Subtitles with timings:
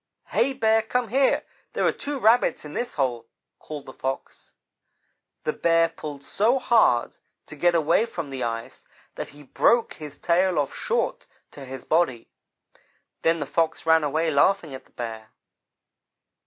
[0.29, 1.43] "'Hey, Bear, come here
[1.73, 3.27] there are two Rabbits in this hole,'
[3.59, 4.51] called the Fox.
[5.43, 10.17] "The Bear pulled so hard to get away from the ice, that he broke his
[10.17, 12.31] tail off short to his body.
[13.21, 15.29] Then the Fox ran away laughing at the Bear.